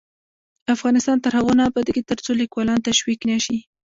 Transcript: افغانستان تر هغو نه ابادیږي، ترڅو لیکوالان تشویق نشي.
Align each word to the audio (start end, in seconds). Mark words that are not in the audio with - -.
افغانستان 0.75 1.17
تر 1.23 1.31
هغو 1.37 1.51
نه 1.59 1.63
ابادیږي، 1.69 2.03
ترڅو 2.09 2.31
لیکوالان 2.41 2.79
تشویق 2.87 3.19
نشي. 3.31 3.57